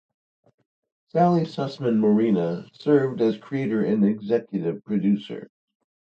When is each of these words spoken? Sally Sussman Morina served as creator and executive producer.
Sally 1.09 1.41
Sussman 1.43 1.99
Morina 1.99 2.65
served 2.75 3.21
as 3.21 3.37
creator 3.37 3.85
and 3.85 4.03
executive 4.03 4.83
producer. 4.83 5.47